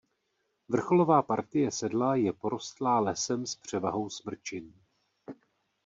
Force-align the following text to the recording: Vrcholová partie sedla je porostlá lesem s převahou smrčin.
Vrcholová 0.69 1.21
partie 1.23 1.71
sedla 1.71 2.15
je 2.15 2.33
porostlá 2.33 2.99
lesem 2.99 3.45
s 3.45 3.55
převahou 3.55 4.09
smrčin. 4.09 4.73